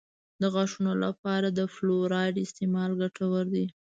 د 0.41 0.43
غاښونو 0.53 0.93
لپاره 1.03 1.47
د 1.51 1.59
فلورایډ 1.73 2.35
استعمال 2.45 2.91
ګټور 3.01 3.45
دی. 3.55 3.65